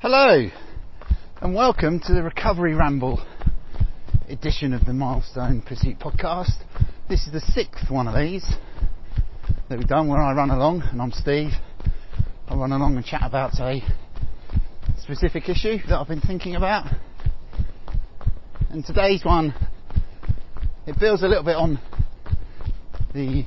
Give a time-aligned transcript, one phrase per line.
[0.00, 0.46] Hello,
[1.40, 3.26] and welcome to the Recovery Ramble
[4.28, 6.52] edition of the Milestone Pursuit podcast.
[7.08, 8.46] This is the sixth one of these
[9.70, 11.52] that we've done where I run along, and I'm Steve.
[12.46, 13.80] I run along and chat about a
[14.98, 16.94] specific issue that I've been thinking about.
[18.68, 19.54] And today's one,
[20.86, 21.80] it builds a little bit on
[23.14, 23.46] the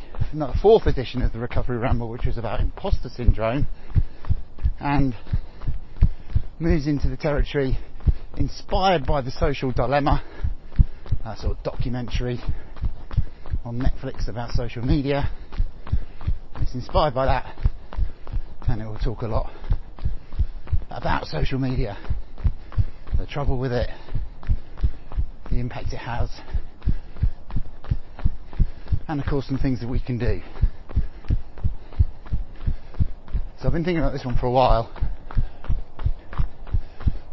[0.63, 3.67] fourth edition of the Recovery Ramble, which was about imposter syndrome,
[4.80, 5.13] and
[6.59, 7.77] moves into the territory
[8.35, 10.21] inspired by the social dilemma,
[11.25, 12.38] a sort of documentary
[13.63, 15.29] on Netflix about social media.
[16.57, 17.55] It's inspired by that,
[18.67, 19.49] and it will talk a lot
[20.89, 21.97] about social media,
[23.17, 23.89] the trouble with it,
[25.49, 26.29] the impact it has,
[29.07, 30.41] and of course some things that we can do.
[33.59, 34.91] So I've been thinking about this one for a while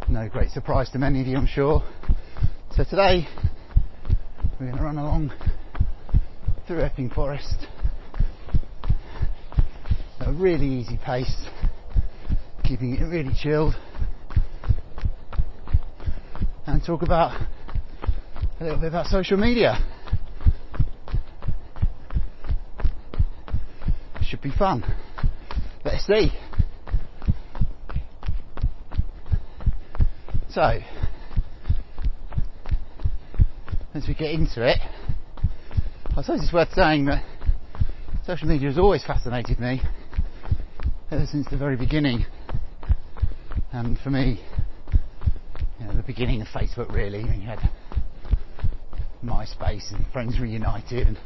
[0.09, 1.83] no great surprise to many of you, I'm sure.
[2.73, 3.27] So today
[4.61, 5.33] we're going to run along
[6.67, 7.67] through Epping Forest
[10.21, 11.49] at a really easy pace,
[12.63, 13.75] keeping it really chilled,
[16.67, 17.41] and talk about
[18.61, 19.79] a little bit about social media.
[24.23, 24.85] Should be fun.
[25.85, 26.31] Let's see.
[30.57, 30.81] So,
[33.93, 34.79] as we get into it,
[36.17, 37.23] I suppose it's worth saying that
[38.25, 39.83] social media has always fascinated me
[41.11, 42.25] ever since the very beginning.
[43.71, 44.41] And for me,
[45.79, 47.59] you know, the beginning of Facebook really, when you had
[49.23, 51.19] MySpace and Friends Reunited and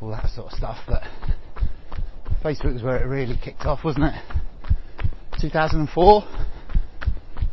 [0.00, 0.78] all that sort of stuff.
[0.88, 1.02] But
[2.42, 4.14] Facebook was where it really kicked off, wasn't it?
[5.42, 6.37] 2004.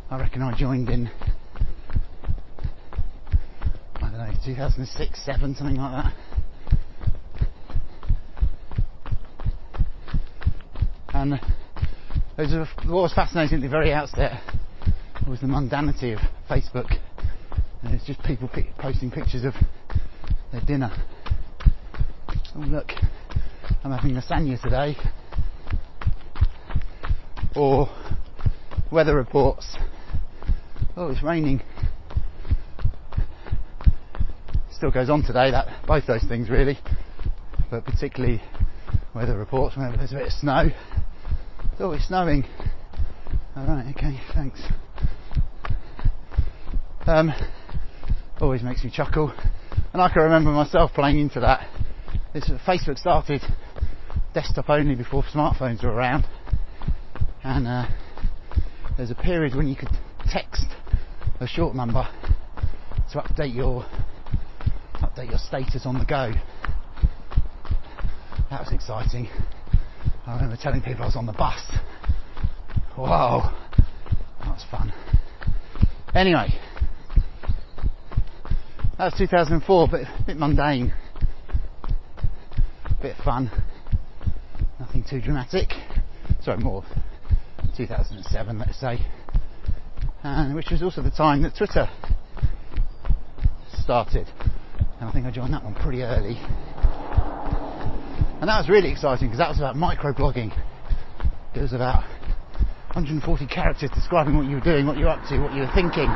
[0.08, 1.10] I reckon I joined in,
[3.96, 6.14] I don't know, 2006, 7, something like that.
[11.12, 11.40] And it
[12.38, 14.40] was, what was fascinating at the very outset
[15.28, 16.92] was the mundanity of Facebook.
[17.82, 19.54] And it's just people posting pictures of
[20.52, 20.92] their dinner.
[22.54, 22.92] Oh look,
[23.82, 24.96] I'm having lasagna today.
[27.56, 27.88] Or
[28.92, 29.76] weather reports
[30.98, 31.60] Oh, it's raining.
[34.72, 36.78] Still goes on today, that both those things really,
[37.70, 38.40] but particularly
[39.14, 40.70] weather reports whenever there's a bit of snow.
[41.78, 42.46] Oh, it's snowing.
[43.54, 44.62] Alright, okay, thanks.
[47.06, 47.30] Um,
[48.40, 49.34] always makes me chuckle.
[49.92, 51.68] And I can remember myself playing into that.
[52.32, 53.42] This Facebook started
[54.32, 56.24] desktop only before smartphones were around.
[57.44, 57.86] And uh,
[58.96, 59.90] there's a period when you could
[60.30, 60.64] text
[61.40, 62.08] a short number
[63.12, 63.84] to update your
[64.94, 66.32] update your status on the go.
[68.50, 69.28] That was exciting.
[70.26, 71.60] I remember telling people I was on the bus.
[72.96, 73.54] Wow,
[74.40, 74.92] that was fun.
[76.14, 76.48] Anyway,
[78.96, 80.94] that was 2004, but a bit mundane,
[82.86, 83.50] a bit fun,
[84.80, 85.68] nothing too dramatic.
[86.42, 86.82] Sorry, more
[87.76, 88.98] 2007, let's say
[90.26, 91.88] and which was also the time that Twitter
[93.82, 94.26] started.
[95.00, 96.36] And I think I joined that one pretty early.
[98.40, 100.52] And that was really exciting because that was about microblogging.
[101.54, 102.02] It was about
[102.94, 105.72] 140 characters describing what you were doing, what you were up to, what you were
[105.74, 106.10] thinking.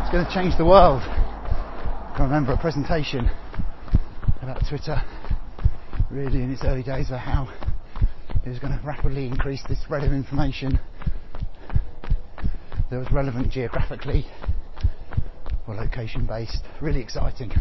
[0.00, 1.02] It's going to change the world.
[1.02, 3.28] I can remember a presentation
[4.40, 5.02] about Twitter,
[6.10, 7.48] really in its early days, about how
[8.44, 10.78] it was going to rapidly increase the spread of information
[12.90, 14.26] that was relevant geographically
[15.66, 16.64] or location based.
[16.80, 17.52] Really exciting.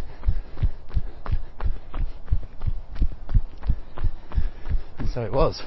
[4.97, 5.61] And so it was.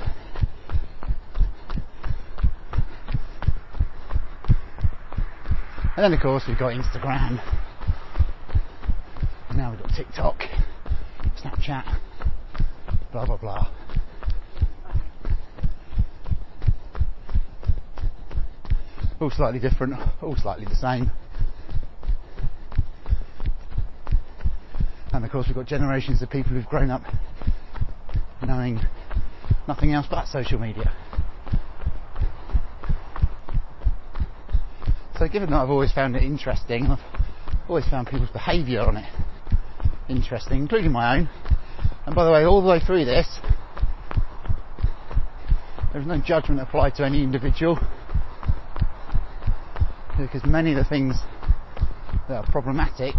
[5.95, 7.41] And then of course we've got Instagram.
[9.55, 10.43] Now we've got TikTok,
[11.41, 11.99] Snapchat,
[13.13, 13.82] blah blah blah.
[19.23, 21.09] All slightly different, all slightly the same.
[25.13, 27.03] And of course, we've got generations of people who've grown up
[28.45, 28.81] knowing
[29.69, 30.93] nothing else but social media.
[35.19, 36.99] So, given that I've always found it interesting, I've
[37.69, 39.09] always found people's behaviour on it
[40.09, 41.31] interesting, including my own.
[42.07, 43.39] And by the way, all the way through this,
[45.93, 47.79] there's no judgment applied to any individual
[50.23, 51.17] because many of the things
[52.29, 53.15] that are problematic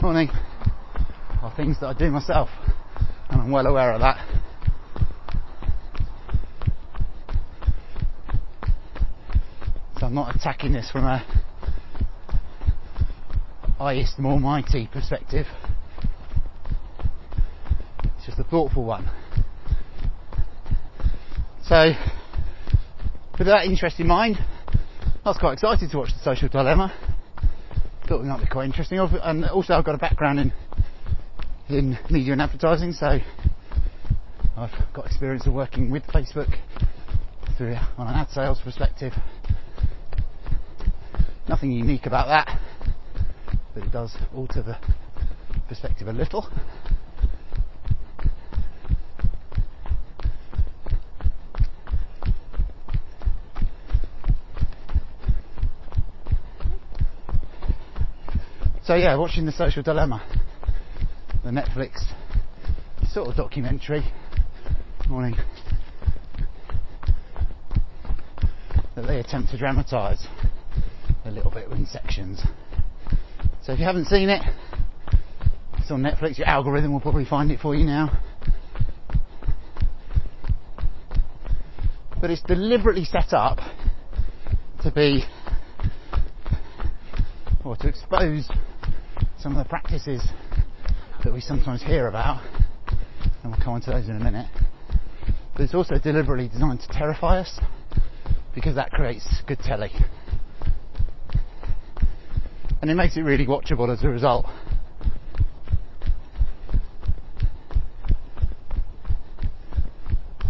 [0.00, 0.28] morning
[1.42, 2.48] are things that I do myself
[3.30, 4.24] and I'm well aware of that.
[9.98, 11.18] So I'm not attacking this from a
[13.78, 15.46] highest, more mighty perspective.
[18.16, 19.10] It's just a thoughtful one.
[21.64, 21.92] So,
[23.38, 24.38] with that interest in mind,
[25.24, 26.92] I was quite excited to watch The Social Dilemma.
[28.08, 28.98] Thought it might be quite interesting.
[28.98, 30.52] And also, I've got a background in
[31.68, 33.18] in media and advertising, so
[34.56, 36.52] I've got experience of working with Facebook
[37.56, 39.12] through on an ad sales perspective.
[41.48, 42.58] Nothing unique about that
[43.74, 44.76] but it does alter the
[45.68, 46.48] perspective a little.
[58.92, 60.22] So yeah, watching the Social Dilemma,
[61.42, 62.04] the Netflix
[63.10, 64.02] sort of documentary
[65.08, 65.34] morning
[68.94, 70.26] that they attempt to dramatise
[71.24, 72.42] a little bit in sections.
[73.62, 74.42] So if you haven't seen it,
[75.78, 76.36] it's on Netflix.
[76.36, 78.22] Your algorithm will probably find it for you now.
[82.20, 83.56] But it's deliberately set up
[84.82, 85.24] to be,
[87.64, 88.50] or to expose
[89.42, 90.22] some of the practices
[91.24, 92.42] that we sometimes hear about,
[93.42, 94.46] and we'll come on to those in a minute.
[95.52, 97.60] But it's also deliberately designed to terrify us
[98.54, 99.90] because that creates good telly
[102.82, 104.44] and it makes it really watchable as a result.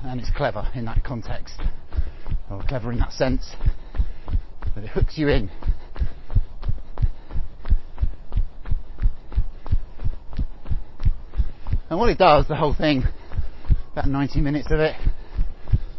[0.05, 1.61] And it's clever in that context,
[2.51, 3.55] or clever in that sense,
[4.75, 5.51] that it hooks you in.
[11.93, 13.03] And what it does, the whole thing,
[13.93, 14.97] about 90 minutes of it,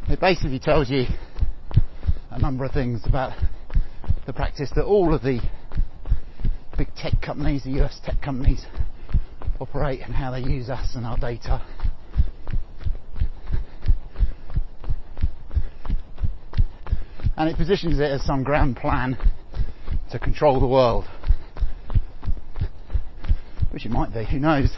[0.09, 1.05] it basically tells you
[2.31, 3.37] a number of things about
[4.25, 5.39] the practice that all of the
[6.79, 8.65] big tech companies, the US tech companies,
[9.59, 11.63] operate and how they use us and our data.
[17.37, 19.15] And it positions it as some grand plan
[20.09, 21.05] to control the world.
[23.69, 24.75] Which it might be, who knows?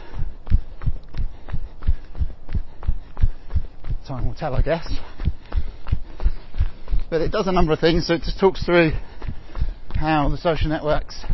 [4.06, 4.86] Time will tell, I guess.
[7.08, 8.92] But it does a number of things, so it just talks through
[9.94, 11.24] how the social networks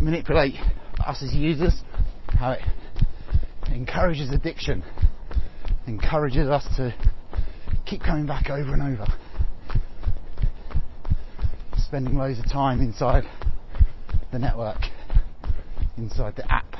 [0.00, 0.54] manipulate
[1.04, 1.80] us as users,
[2.28, 2.62] how it
[3.72, 4.84] encourages addiction,
[5.86, 6.94] encourages us to
[7.86, 9.06] keep coming back over and over,
[11.78, 13.24] spending loads of time inside
[14.32, 14.80] the network,
[15.96, 16.75] inside the app.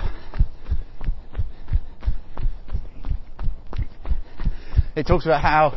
[4.96, 5.76] It talks about how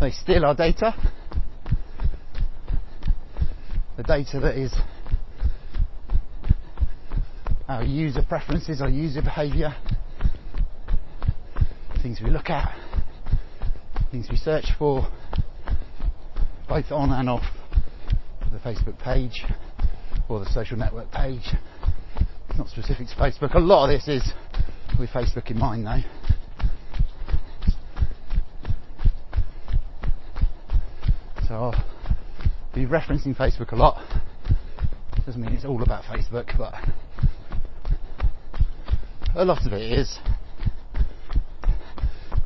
[0.00, 0.94] they steal our data,
[3.98, 4.74] the data that is
[7.68, 9.74] our user preferences, our user behaviour,
[12.02, 12.74] things we look at,
[14.10, 15.06] things we search for,
[16.70, 17.44] both on and off
[18.50, 19.44] the Facebook page
[20.30, 21.50] or the social network page.
[22.48, 23.54] It's not specific to Facebook.
[23.54, 24.32] A lot of this is
[24.98, 26.00] with Facebook in mind though.
[31.48, 31.84] So I'll
[32.88, 34.02] referencing Facebook a lot.
[35.24, 36.74] Doesn't mean it's all about Facebook, but
[39.34, 40.18] a lot of it is.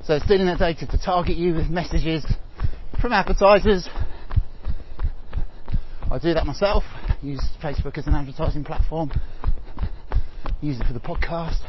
[0.03, 2.25] So stealing that data to target you with messages
[3.01, 3.89] from advertisers.
[6.11, 6.83] I do that myself.
[7.23, 9.13] Use Facebook as an advertising platform.
[10.63, 11.61] Use it for the podcast.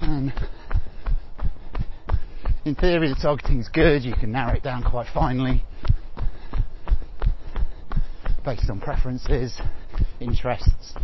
[0.00, 0.32] And
[2.64, 4.02] in theory, the targeting is good.
[4.02, 5.62] You can narrow it down quite finely
[8.48, 9.60] based on preferences,
[10.20, 10.94] interests,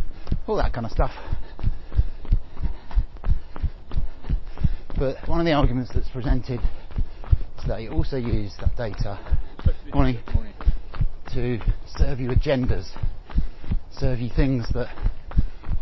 [0.47, 1.11] all that kind of stuff.
[4.97, 6.59] But one of the arguments that's presented
[7.67, 9.19] they also use that data.
[9.93, 10.17] Morning,
[11.35, 12.89] to serve you agendas,
[13.91, 14.87] serve you things that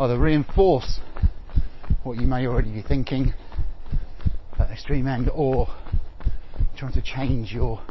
[0.01, 0.99] either reinforce
[2.03, 3.33] what you may already be thinking
[4.59, 5.67] at extreme end or
[6.75, 7.81] trying to change your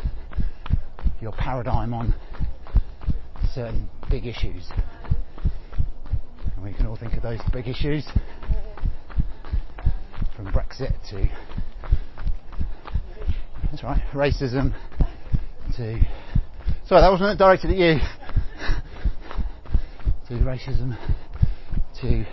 [1.23, 2.15] your paradigm on
[3.55, 4.71] certain big issues.
[6.57, 8.07] And we can all think of those big issues
[10.35, 11.29] from Brexit to
[13.71, 14.75] that's right, racism
[15.77, 15.99] to
[16.87, 17.99] sorry that wasn't directed at you
[20.29, 20.97] to racism
[22.01, 22.25] to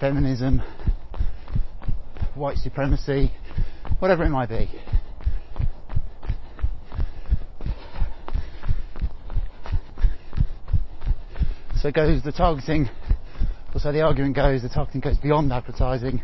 [0.00, 0.62] feminism,
[2.34, 3.32] white supremacy,
[3.98, 4.70] whatever it might be.
[11.80, 12.88] So goes the targeting,
[13.72, 16.20] or so the argument goes, the targeting goes beyond advertising,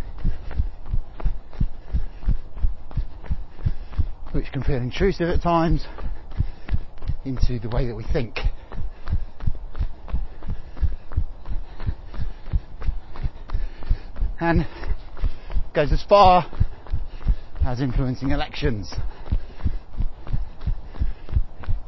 [4.32, 5.87] which can feel intrusive at times,
[7.25, 8.38] into the way that we think.
[14.40, 14.66] and
[15.73, 16.44] goes as far
[17.64, 18.90] as influencing elections.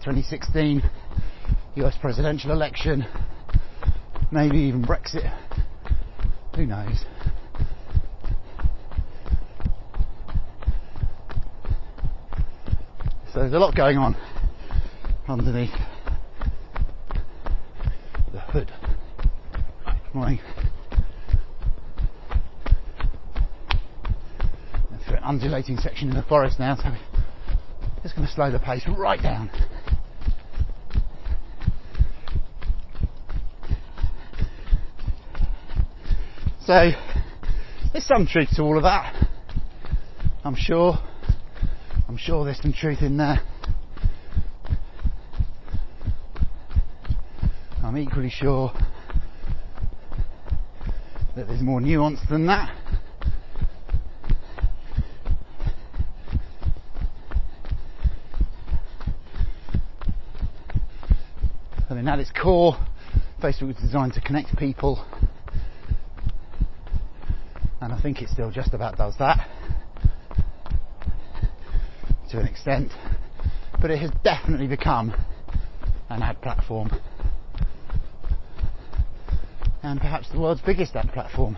[0.05, 0.83] 2016
[1.75, 3.05] US presidential election,
[4.31, 5.33] maybe even Brexit,
[6.55, 7.05] who knows.
[13.33, 14.17] So there's a lot going on
[15.29, 15.71] underneath
[18.33, 18.73] the hood.
[19.85, 20.41] Good morning.
[25.07, 26.91] Through an undulating section in the forest now, so
[28.03, 29.51] just going to slow the pace right down.
[36.67, 36.91] So
[37.93, 39.15] there's some truth to all of that.
[40.43, 40.99] I'm sure.
[42.09, 43.39] I'm sure there's some truth in there.
[47.85, 48.73] I'm equally sure
[51.37, 52.75] that there's more nuance than that.
[61.89, 62.75] I mean, at its core,
[63.41, 65.07] Facebook was designed to connect people,
[67.87, 69.49] and I think it still just about does that.
[72.31, 72.91] To an extent,
[73.81, 75.15] but it has definitely become
[76.09, 76.91] an ad platform,
[79.85, 81.57] and perhaps the world's biggest ad platform,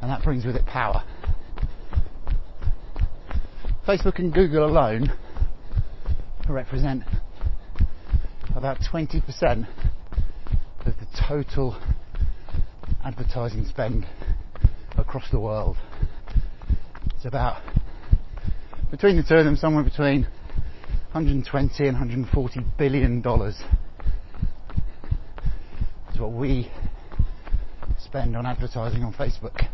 [0.00, 1.04] and that brings with it power.
[3.86, 5.12] Facebook and Google alone
[6.48, 7.04] represent
[8.56, 9.68] about 20%
[10.84, 11.76] of the total
[13.04, 14.06] advertising spend
[14.96, 15.76] across the world.
[17.16, 17.60] It's about
[18.90, 20.22] between the two of them somewhere between
[21.12, 23.56] 120 and 140 billion dollars
[26.12, 26.70] is what we
[27.98, 29.66] spend on advertising on Facebook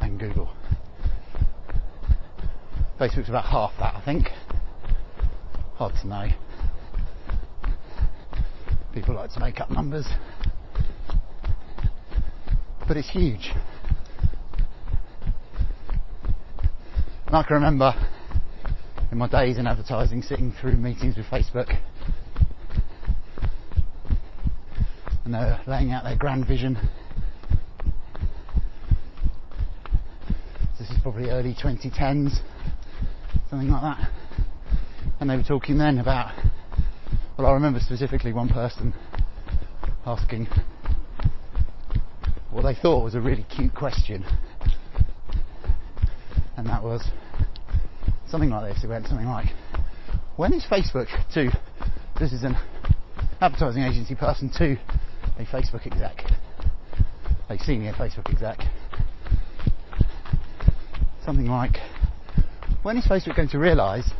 [0.00, 0.48] and Google.
[2.98, 4.28] Facebook's about half that, I think.
[5.74, 6.28] Hard to know.
[8.92, 10.06] People like to make up numbers.
[12.88, 13.52] But it's huge.
[17.26, 17.92] And I can remember
[19.12, 21.78] in my days in advertising sitting through meetings with Facebook
[25.26, 26.78] and they're laying out their grand vision.
[30.78, 32.38] This is probably early 2010s,
[33.50, 34.10] something like that.
[35.20, 36.32] And they were talking then about
[37.36, 38.94] well, I remember specifically one person
[40.06, 40.48] asking
[42.58, 44.24] what they thought was a really cute question.
[46.56, 47.08] And that was
[48.26, 48.82] something like this.
[48.82, 49.46] It went something like,
[50.34, 51.56] when is Facebook to,
[52.18, 52.56] this is an
[53.40, 54.76] advertising agency person to
[55.38, 56.24] a Facebook exec,
[57.48, 58.58] a senior Facebook exec,
[61.24, 61.76] something like,
[62.82, 64.10] when is Facebook going to realise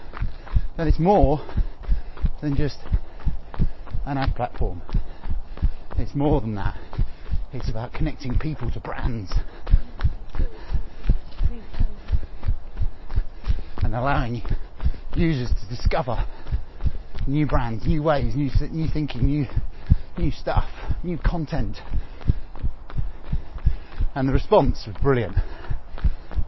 [0.76, 1.44] that it's more
[2.40, 2.78] than just
[4.06, 4.80] an ad platform.
[5.98, 6.78] It's more than that.
[7.50, 9.32] It's about connecting people to brands
[13.82, 14.42] and allowing
[15.14, 16.26] users to discover
[17.26, 19.46] new brands, new ways, new, new thinking, new,
[20.18, 20.68] new stuff,
[21.02, 21.78] new content.
[24.14, 25.36] And the response was brilliant.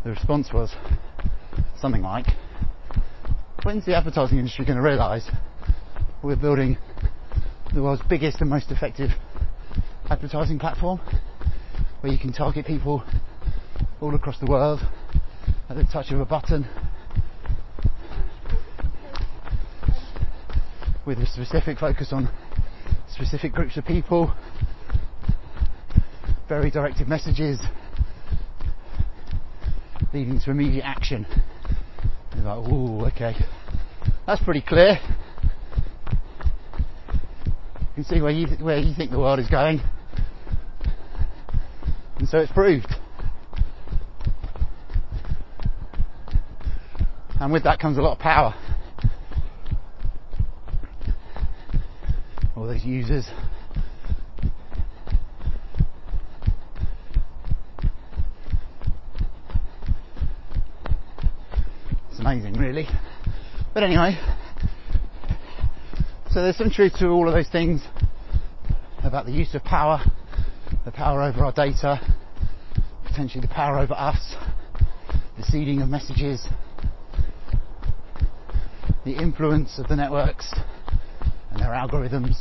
[0.05, 0.75] The response was
[1.81, 2.27] something like,
[3.63, 5.31] when's the advertising industry going to realise
[6.23, 6.77] we're building
[7.73, 9.11] the world's biggest and most effective
[10.11, 11.01] advertising platform.
[12.01, 13.05] where you can target people
[14.01, 14.81] all across the world
[15.69, 16.67] at the touch of a button
[21.07, 22.29] with a specific focus on
[23.13, 24.35] specific groups of people,
[26.49, 27.61] very directed messages
[30.13, 31.27] leading to immediate action.
[32.35, 33.35] You're like, ooh, okay.
[34.27, 34.99] That's pretty clear.
[37.81, 39.81] You can see where you, where you think the world is going.
[42.21, 42.95] And so it's proved.
[47.41, 48.55] And with that comes a lot of power.
[52.55, 53.27] All those users.
[62.11, 62.87] It's amazing, really.
[63.73, 64.19] But anyway,
[66.33, 67.81] so there's some truth to all of those things
[69.03, 70.03] about the use of power,
[70.85, 72.01] the power over our data,
[73.05, 74.35] potentially the power over us,
[75.37, 76.47] the seeding of messages,
[79.05, 80.55] the influence of the networks
[81.51, 82.37] and their algorithms.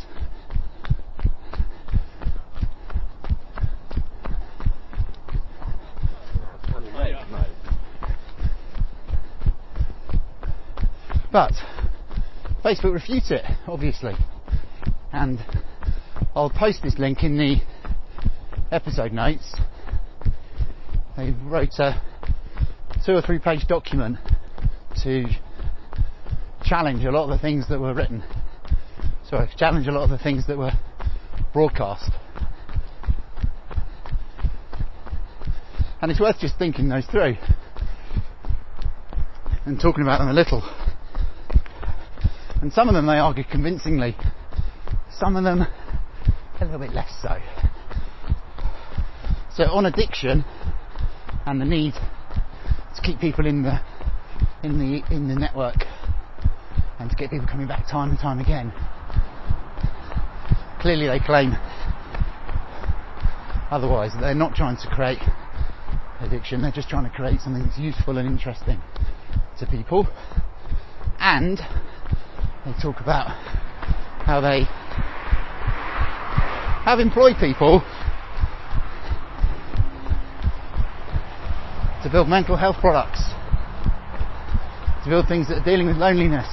[11.32, 11.54] But
[12.64, 14.14] Facebook refutes it, obviously.
[15.14, 15.40] And
[16.36, 17.58] I'll post this link in the
[18.72, 19.56] episode notes.
[21.18, 22.02] They wrote a
[23.06, 24.18] two or three page document
[25.04, 25.26] to
[26.64, 28.24] challenge a lot of the things that were written.
[29.30, 30.72] So challenge a lot of the things that were
[31.54, 32.12] broadcast.
[36.02, 37.36] And it's worth just thinking those through
[39.66, 40.64] and talking about them a little.
[42.62, 44.16] And some of them they argue convincingly,
[45.12, 47.38] some of them a little bit less so.
[49.60, 50.46] So on addiction
[51.46, 53.78] and the need to keep people in the
[54.64, 55.84] in the in the network
[56.98, 58.72] and to get people coming back time and time again.
[60.80, 61.58] Clearly they claim
[63.70, 65.20] otherwise they're not trying to create
[66.22, 68.80] addiction, they're just trying to create something that's useful and interesting
[69.60, 70.08] to people.
[71.20, 71.58] And
[72.66, 73.28] they talk about
[74.24, 74.64] how they
[76.86, 77.84] have employed people
[82.10, 83.22] to build mental health products,
[85.04, 86.48] to build things that are dealing with loneliness,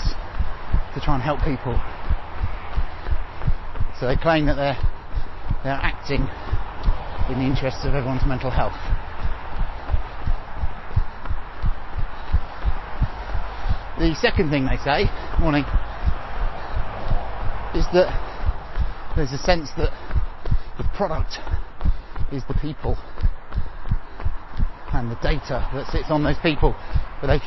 [0.93, 1.73] to try and help people.
[3.99, 4.77] So they claim that they're
[5.65, 6.29] they're acting
[7.33, 8.77] in the interests of everyone's mental health.
[13.99, 15.09] The second thing they say,
[15.41, 15.65] morning,
[17.75, 18.13] is that
[19.17, 19.91] there's a sense that
[20.77, 21.39] the product
[22.31, 22.99] is the people
[24.97, 26.75] and the data that sits on those people.
[27.21, 27.41] But they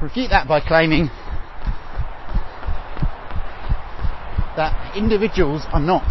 [0.00, 1.08] refute that by claiming
[4.56, 6.06] that individuals are not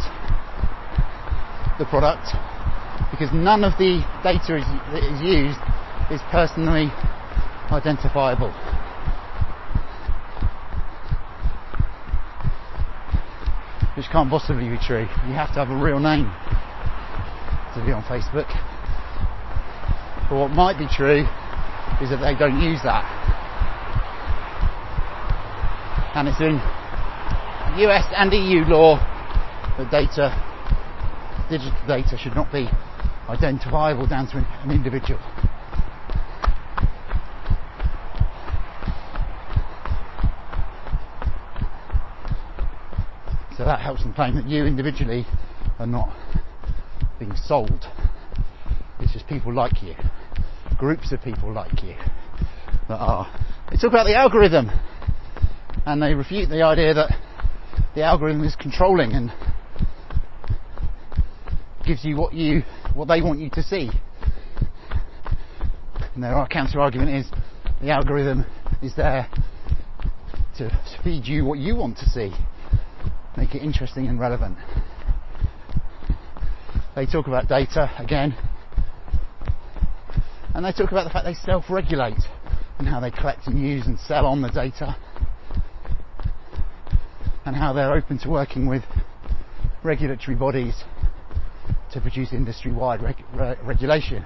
[1.78, 2.36] the product
[3.12, 5.60] because none of the data is, that is used
[6.12, 6.90] is personally
[7.72, 8.52] identifiable.
[13.96, 15.08] Which can't possibly be true.
[15.28, 16.26] You have to have a real name
[17.76, 18.71] to be on Facebook.
[20.32, 21.28] But what might be true
[22.00, 23.04] is that they don't use that.
[26.16, 26.56] And it's in
[27.84, 28.96] US and EU law
[29.78, 30.32] that data,
[31.50, 32.70] digital data should not be
[33.28, 35.20] identifiable down to an individual.
[43.58, 45.26] So that helps them claim that you individually
[45.78, 46.10] are not
[47.20, 47.86] being sold.
[49.02, 49.96] It's just people like you,
[50.78, 51.96] groups of people like you
[52.88, 53.28] that are.
[53.70, 54.70] They talk about the algorithm
[55.86, 57.14] and they refute the idea that
[57.96, 59.32] the algorithm is controlling and
[61.86, 62.62] gives you what you
[62.94, 63.90] what they want you to see.
[66.14, 67.32] And their counter argument is
[67.82, 68.46] the algorithm
[68.82, 69.28] is there
[70.58, 70.70] to
[71.04, 72.32] feed you what you want to see,
[73.38, 74.58] make it interesting and relevant.
[76.96, 78.36] They talk about data again,
[80.54, 82.22] and they talk about the fact they self-regulate
[82.80, 84.96] and how they collect and use and sell on the data
[87.46, 88.84] and how they're open to working with
[89.84, 90.84] regulatory bodies
[91.92, 94.24] to produce industry-wide reg- re- regulation.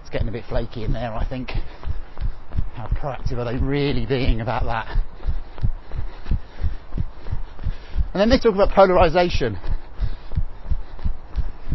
[0.00, 1.50] It's getting a bit flaky in there, I think.
[2.74, 5.02] How proactive are they really being about that?
[8.12, 9.58] And then they talk about polarization,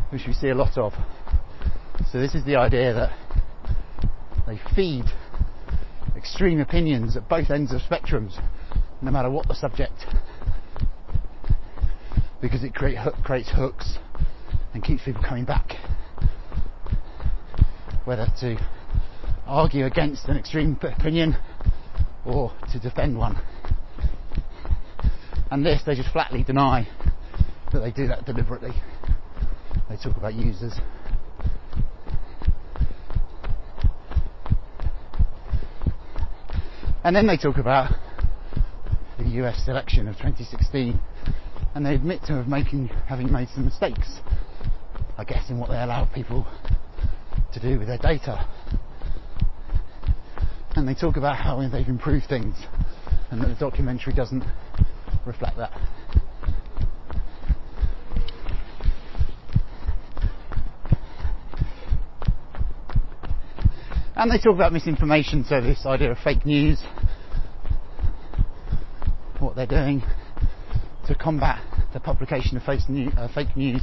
[0.10, 0.94] which we see a lot of.
[2.12, 3.12] So this is the idea that
[4.48, 5.06] they feed
[6.16, 8.42] extreme opinions at both ends of spectrums,
[9.02, 10.06] no matter what the subject,
[12.42, 13.98] because it create, creates hooks
[14.74, 15.74] and keeps people coming back.
[18.06, 18.58] Whether to
[19.46, 21.36] argue against an extreme opinion
[22.26, 23.40] or to defend one.
[25.52, 26.88] And this, they just flatly deny
[27.72, 28.72] that they do that deliberately.
[29.90, 30.74] They talk about users.
[37.04, 37.92] And then they talk about
[39.18, 41.00] the US election of 2016
[41.74, 44.20] and they admit to making, having made some mistakes,
[45.18, 46.46] I guess, in what they allow people
[47.54, 48.48] to do with their data.
[50.76, 52.56] And they talk about how they've improved things
[53.32, 54.44] and that the documentary doesn't
[55.26, 55.72] reflect that.
[64.20, 66.84] And they talk about misinformation, so this idea of fake news,
[69.40, 70.04] what they're doing
[71.08, 71.62] to combat
[71.94, 73.82] the publication of fake news, uh, fake news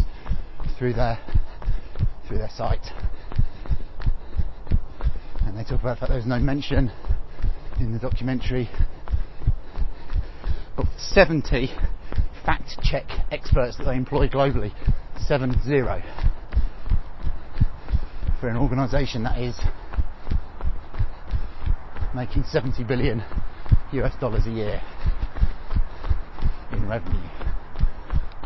[0.79, 1.19] through their
[2.29, 2.85] through their site.
[5.47, 6.93] And they talk about that there's no mention
[7.81, 8.69] in the documentary
[10.77, 11.71] of 70
[12.45, 14.75] fact check experts that they employ globally.
[15.19, 16.03] 7 0.
[18.39, 19.59] For an organisation that is
[22.17, 23.23] making 70 billion
[23.93, 24.81] US dollars a year
[26.73, 27.29] in revenue.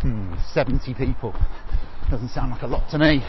[0.01, 1.33] Hmm, 70 people.
[2.11, 3.23] Doesn't sound like a lot to me.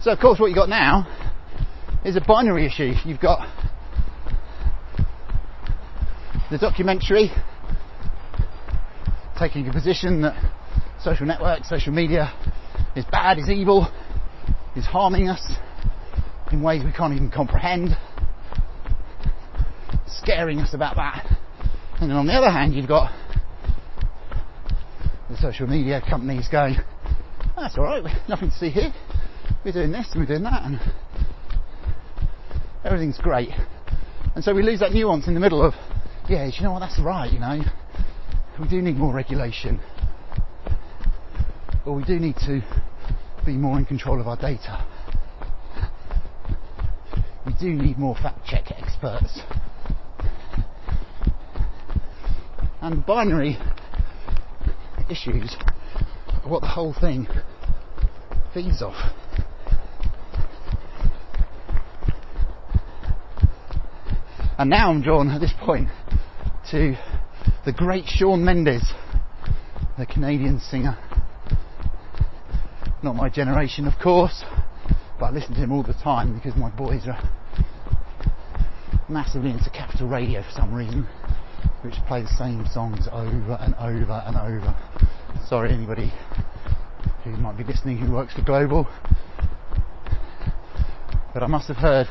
[0.00, 1.06] So of course what you've got now
[2.02, 2.94] is a binary issue.
[3.04, 3.46] You've got
[6.50, 7.30] the documentary
[9.38, 10.34] taking a position that
[11.02, 12.32] social networks, social media
[12.96, 13.86] is bad, is evil,
[14.76, 15.42] is harming us
[16.52, 17.96] in ways we can't even comprehend,
[20.06, 21.26] scaring us about that.
[22.00, 23.12] And then on the other hand, you've got
[25.30, 26.76] the social media companies going,
[27.56, 28.92] that's alright, nothing to see here.
[29.64, 30.80] We're doing this and we're doing that, and
[32.84, 33.50] everything's great.
[34.34, 35.74] And so we lose that nuance in the middle of,
[36.28, 37.62] yeah, you know what, that's right, you know,
[38.60, 39.80] we do need more regulation.
[41.86, 42.62] Or we do need to
[43.44, 44.84] be more in control of our data.
[47.46, 49.40] We do need more fact check experts.
[52.80, 53.58] And binary
[55.10, 55.56] issues
[56.42, 57.26] are what the whole thing
[58.54, 59.12] feeds off.
[64.56, 65.88] And now I'm drawn at this point
[66.70, 66.96] to
[67.66, 68.92] the great Shawn Mendes,
[69.98, 70.96] the Canadian singer
[73.04, 74.42] not my generation, of course,
[75.20, 77.22] but I listen to him all the time because my boys are
[79.10, 81.06] massively into Capital Radio for some reason,
[81.82, 84.74] which play the same songs over and over and over.
[85.46, 86.10] Sorry, anybody
[87.24, 88.88] who might be listening who works for Global,
[91.34, 92.06] but I must have heard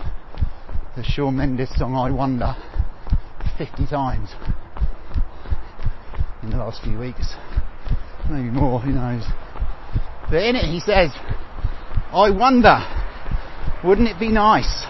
[0.96, 2.56] the Shawn Mendes song I Wonder
[3.58, 4.30] 50 times
[6.44, 7.34] in the last few weeks.
[8.30, 9.24] Maybe more, who knows.
[10.34, 11.12] But in it he says,
[12.12, 12.80] I wonder,
[13.86, 14.84] wouldn't it be nice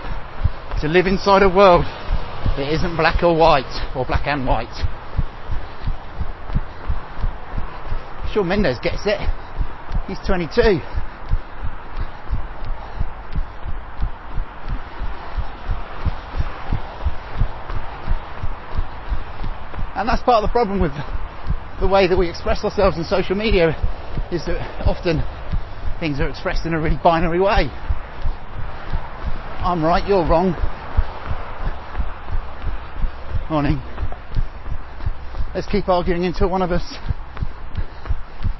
[0.79, 4.71] to live inside a world that isn't black or white, or black and white?
[8.31, 9.19] Shawn Mendes gets it.
[10.07, 10.79] He's 22.
[19.95, 20.93] And that's part of the problem with
[21.81, 23.75] the way that we express ourselves in social media
[24.31, 25.21] is that often
[25.99, 27.67] things are expressed in a really binary way.
[29.63, 30.51] I'm right, you're wrong.
[33.49, 33.81] Morning.
[35.53, 36.95] Let's keep arguing until one of us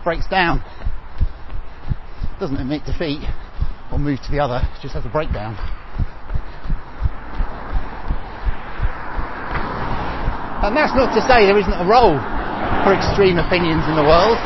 [0.04, 0.64] breaks down.
[2.40, 3.24] Doesn't admit defeat
[3.92, 5.58] or move to the other, just has a breakdown.
[10.64, 12.16] And that's not to say there isn't a role
[12.86, 14.40] for extreme opinions in the world.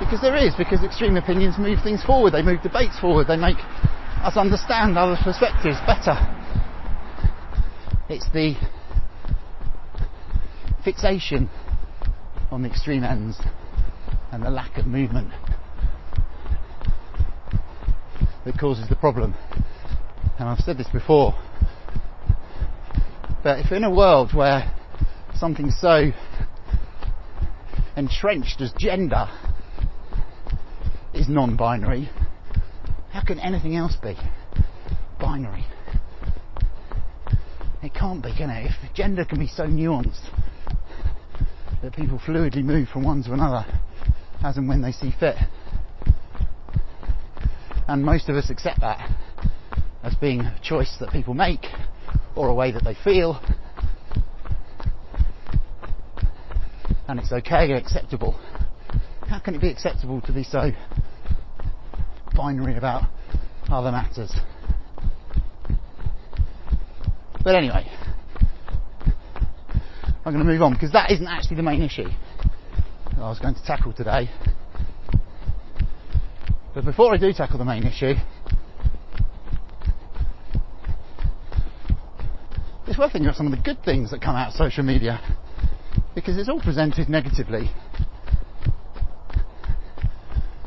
[0.00, 3.58] Because there is, because extreme opinions move things forward, they move debates forward, they make
[4.22, 6.16] us understand other perspectives better.
[8.08, 8.54] It's the
[10.82, 11.50] fixation
[12.50, 13.38] on the extreme ends
[14.32, 15.30] and the lack of movement
[18.44, 19.34] that causes the problem.
[20.38, 21.34] And I've said this before,
[23.44, 24.74] but if in a world where
[25.34, 26.10] something so
[27.98, 29.28] entrenched as gender
[31.12, 32.08] is non-binary,
[33.10, 34.16] how can anything else be
[35.18, 35.66] binary?
[37.82, 38.70] It can't be, can it?
[38.70, 40.30] If gender can be so nuanced
[41.82, 43.66] that people fluidly move from one to another
[44.44, 45.34] as and when they see fit,
[47.88, 49.10] and most of us accept that
[50.04, 51.66] as being a choice that people make
[52.36, 53.40] or a way that they feel,
[57.08, 58.38] and it's okay and acceptable.
[59.26, 60.70] How can it be acceptable to be so
[62.36, 63.04] binary about
[63.70, 64.30] other matters?
[67.42, 67.90] But anyway,
[70.24, 73.38] I'm going to move on because that isn't actually the main issue that I was
[73.38, 74.28] going to tackle today.
[76.74, 78.14] But before I do tackle the main issue,
[82.86, 85.37] it's worth thinking about some of the good things that come out of social media
[86.20, 87.70] because it's all presented negatively.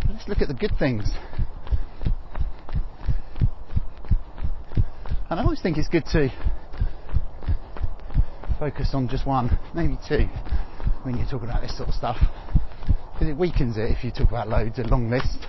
[0.10, 1.12] Let's look at the good things.
[5.30, 6.30] And I always think it's good to
[8.60, 10.28] focus on just one, maybe two,
[11.04, 12.18] when you're talking about this sort of stuff.
[13.14, 15.48] Because it weakens it if you talk about loads, a long list.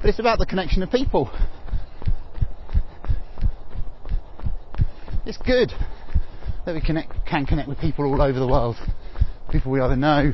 [0.00, 1.30] But it's about the connection of people.
[5.24, 5.72] It's good
[6.66, 8.74] that we connect, can connect with people all over the world.
[9.50, 10.32] People we either know,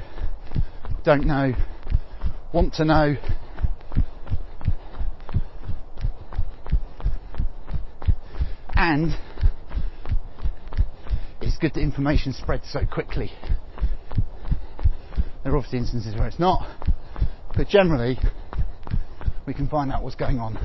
[1.02, 1.54] don't know,
[2.52, 3.16] want to know.
[8.74, 9.16] And
[11.40, 13.32] it's good that information spreads so quickly.
[15.42, 16.66] There are obviously instances where it's not,
[17.56, 18.18] but generally
[19.46, 20.58] we can find out what's going on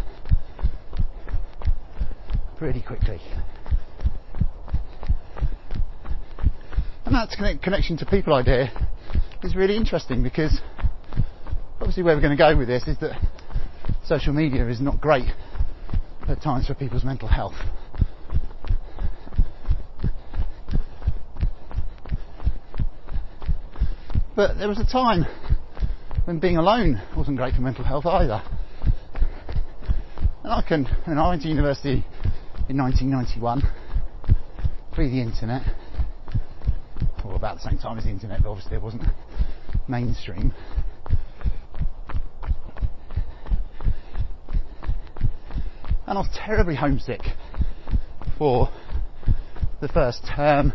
[2.57, 3.21] pretty quickly.
[7.11, 8.71] And that connection to people idea
[9.43, 10.61] is really interesting because
[11.81, 13.19] obviously where we're going to go with this is that
[14.05, 15.25] social media is not great
[16.29, 17.55] at times for people's mental health.
[24.33, 25.25] But there was a time
[26.23, 28.41] when being alone wasn't great for mental health either.
[30.45, 32.05] And I can, and I went to university
[32.69, 33.63] in 1991,
[34.95, 35.63] through the internet,
[37.61, 39.03] the same time as the internet, but obviously it wasn't
[39.87, 40.53] mainstream.
[46.07, 47.21] And I was terribly homesick
[48.37, 48.69] for
[49.79, 50.73] the first term,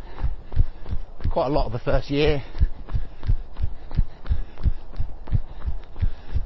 [1.31, 2.43] quite a lot of the first year,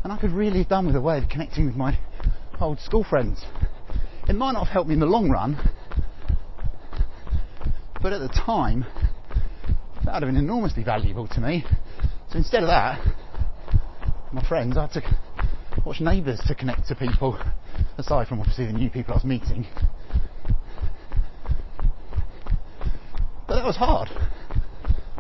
[0.03, 1.99] and I could really have done with a way of connecting with my
[2.61, 3.45] old school friends.
[4.29, 5.57] It might not have helped me in the long run,
[8.03, 8.87] but at the time,
[10.11, 11.65] that would have been enormously valuable to me.
[12.31, 12.99] So instead of that,
[14.33, 15.03] my friends, I had to
[15.87, 17.41] watch Neighbours to connect to people,
[17.97, 19.67] aside from obviously the new people I was meeting.
[23.47, 24.09] But that was hard,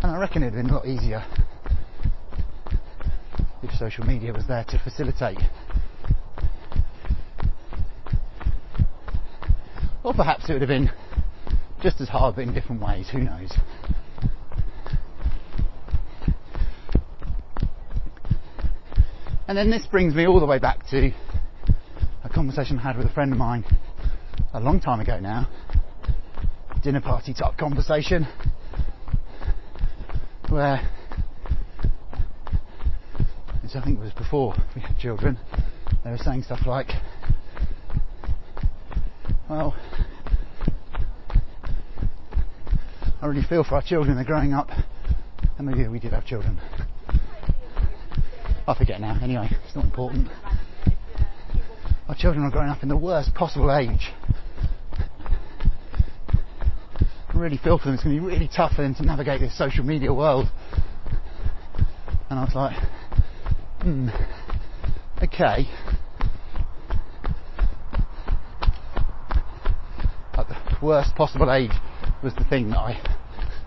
[0.02, 1.24] and I reckon it'd have been a lot easier
[3.62, 5.38] if social media was there to facilitate.
[10.02, 10.90] Or perhaps it would have been
[11.80, 13.52] just as hard but in different ways, who knows.
[19.50, 21.10] And then this brings me all the way back to
[22.22, 23.64] a conversation I had with a friend of mine
[24.54, 25.48] a long time ago now.
[26.84, 28.28] Dinner party type conversation
[30.50, 30.88] where
[33.64, 35.36] I think it was before we had children,
[36.04, 36.90] they were saying stuff like,
[39.48, 39.74] well,
[43.20, 44.70] I really feel for our children, they're growing up,
[45.58, 46.60] and maybe we did have children.
[48.70, 50.28] I forget now, anyway, it's not important.
[52.08, 54.12] Our children are growing up in the worst possible age.
[57.28, 59.40] I really feel for them, it's going to be really tough for them to navigate
[59.40, 60.46] this social media world.
[62.30, 62.76] And I was like,
[63.82, 64.10] Hmm.
[65.20, 65.66] Okay.
[70.34, 71.72] At the worst possible age
[72.22, 73.16] was the thing that I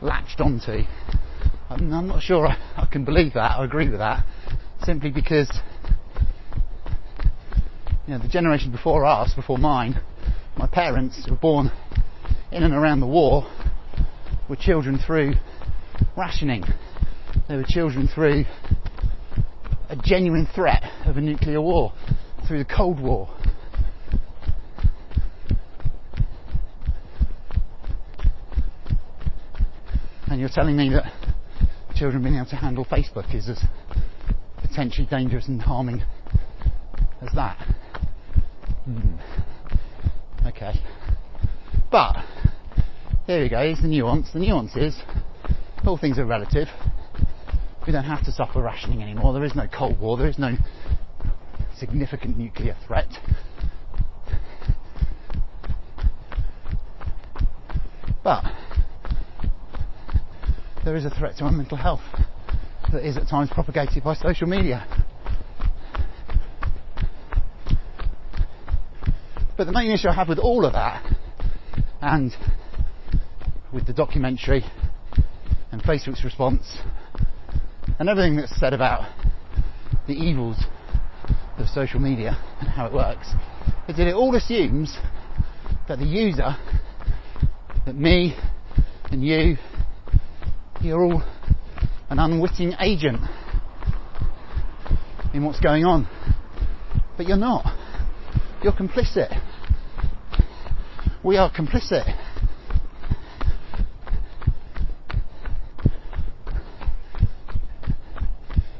[0.02, 0.84] latched onto.
[1.70, 4.24] I'm, I'm not sure I, I can believe that, I agree with that,
[4.84, 5.50] simply because
[8.06, 10.02] you know, the generation before us, before mine,
[10.58, 11.72] my parents were born
[12.52, 13.50] in and around the war,
[14.50, 15.34] were children through
[16.18, 16.64] rationing.
[17.48, 18.46] They were children through
[19.90, 21.94] a genuine threat of a nuclear war,
[22.48, 23.30] through the Cold War.
[30.28, 31.12] And you're telling me that
[31.96, 33.64] children being able to handle Facebook is as
[34.74, 36.02] potentially dangerous and harming
[37.22, 37.56] as that.
[38.86, 39.18] Hmm.
[40.48, 40.74] Okay.
[41.92, 42.16] But,
[43.28, 44.32] here we go, here's the nuance.
[44.34, 45.00] The nuance is,
[45.86, 46.70] all things are relative.
[47.86, 49.34] We don't have to suffer rationing anymore.
[49.34, 50.18] There is no Cold War.
[50.18, 50.56] There is no
[51.78, 53.10] significant nuclear threat.
[58.24, 58.44] But
[60.84, 62.02] there is a threat to our mental health
[62.94, 64.86] that is at times propagated by social media.
[69.58, 71.04] But the main issue I have with all of that
[72.02, 72.32] and
[73.74, 74.64] with the documentary
[75.72, 76.78] and Facebook's response
[78.00, 79.12] and everything that's said about
[80.08, 80.64] the evils
[81.58, 83.28] of social media and how it works
[83.88, 84.98] is that it all assumes
[85.88, 86.56] that the user,
[87.86, 88.36] that me
[89.12, 89.58] and you,
[90.82, 91.24] you're all
[92.10, 93.20] an unwitting agent
[95.34, 96.08] in what's going on.
[97.18, 97.66] But you're not.
[98.64, 99.40] You're complicit.
[101.24, 102.20] We are complicit.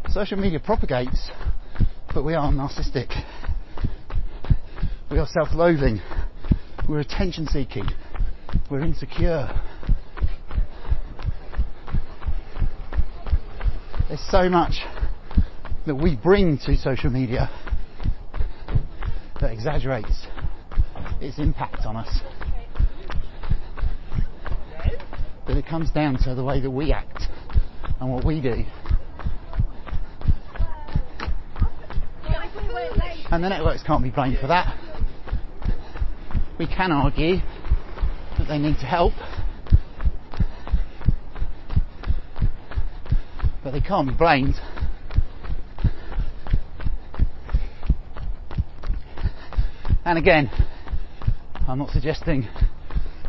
[0.10, 1.32] Social media propagates,
[2.14, 3.12] but we are narcissistic.
[5.10, 6.02] We are self loathing.
[6.88, 7.86] We're attention seeking.
[8.70, 9.50] We're insecure.
[14.14, 14.74] There's so much
[15.88, 17.50] that we bring to social media
[19.42, 20.28] that exaggerates
[21.20, 22.20] its impact on us.
[25.48, 27.24] But it comes down to the way that we act
[28.00, 28.64] and what we do.
[33.32, 34.78] And the networks can't be blamed for that.
[36.60, 37.38] We can argue
[38.38, 39.14] that they need to help,
[43.64, 44.56] but they can't be blamed.
[50.06, 50.50] And again,
[51.68, 52.48] I'm not suggesting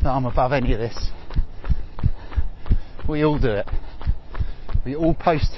[0.03, 1.11] that I'm above any of this.
[3.09, 3.67] We all do it.
[4.85, 5.53] We all post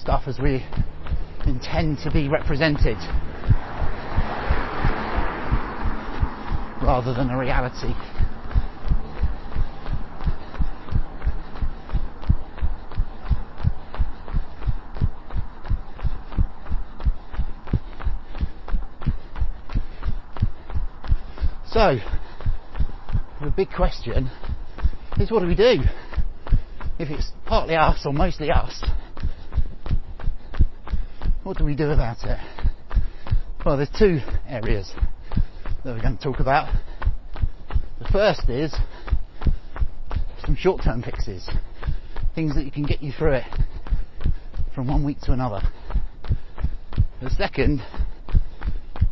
[0.00, 0.64] stuff as we
[1.46, 2.96] intend to be represented
[6.82, 7.94] rather than a reality.
[21.78, 21.96] So,
[23.40, 24.28] the big question
[25.20, 25.76] is what do we do?
[26.98, 28.84] If it's partly us or mostly us,
[31.44, 32.40] what do we do about it?
[33.64, 34.92] Well, there's two areas
[35.84, 36.74] that we're going to talk about.
[38.00, 38.74] The first is
[40.44, 41.48] some short term fixes,
[42.34, 43.46] things that you can get you through it
[44.74, 45.62] from one week to another.
[47.22, 47.82] The second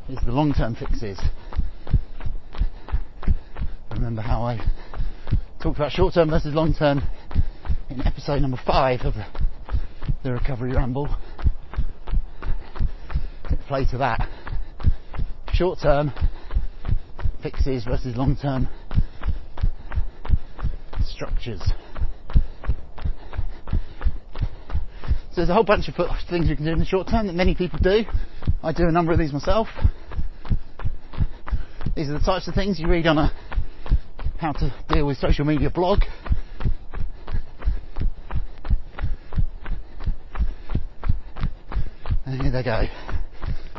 [0.09, 1.21] is the long term fixes.
[3.97, 4.61] Remember how I
[5.67, 7.03] talked about short term versus long term
[7.91, 9.15] in episode number five of
[10.23, 11.09] the Recovery Ramble.
[13.67, 14.29] Play to that.
[15.55, 16.13] Short term
[17.43, 18.69] fixes versus long term
[21.05, 21.63] structures.
[25.31, 25.95] So there's a whole bunch of
[26.31, 28.05] things you can do in the short term that many people do.
[28.63, 29.67] I do a number of these myself.
[31.97, 33.33] These are the types of things you read on a
[34.39, 36.01] how to deal with social media blog.
[42.25, 42.85] And here they go.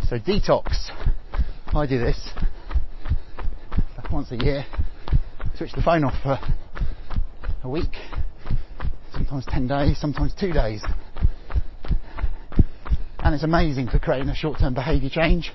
[0.09, 0.89] So detox.
[1.73, 2.29] I do this
[4.11, 4.65] once a year.
[5.57, 6.39] Switch the phone off for
[7.63, 7.95] a week,
[9.11, 10.83] sometimes 10 days, sometimes two days.
[13.19, 15.51] And it's amazing for creating a short term behaviour change.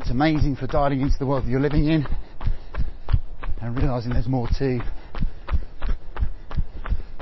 [0.00, 2.06] It's amazing for dialing into the world that you're living in
[3.64, 4.78] and realising there's more to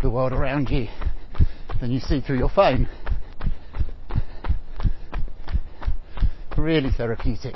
[0.03, 0.89] the world around you
[1.81, 2.89] than you see through your phone.
[6.59, 7.55] Really therapeutic.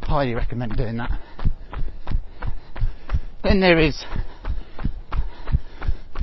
[0.00, 1.10] Highly recommend doing that.
[3.42, 4.02] Then there is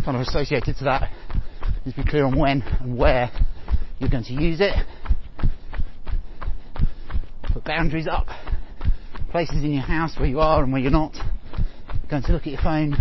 [0.03, 1.11] kind of associated to that
[1.86, 3.30] is be clear on when and where
[3.99, 4.73] you're going to use it.
[7.53, 8.27] Put boundaries up.
[9.32, 11.13] Places in your house where you are and where you're not.
[12.09, 12.95] Going to look at your phone.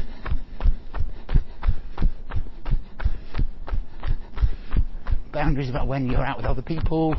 [5.32, 7.16] Boundaries about when you're out with other people.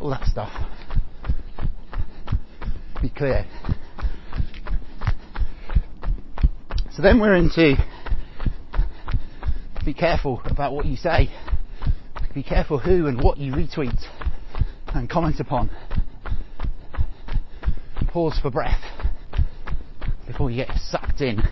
[0.00, 0.50] All that stuff.
[3.00, 3.46] Be clear.
[6.90, 7.76] So then we're into
[9.84, 11.30] be careful about what you say.
[12.34, 14.02] Be careful who and what you retweet
[14.94, 15.70] and comment upon.
[18.14, 18.80] Pause for breath
[20.24, 21.42] before you get sucked in.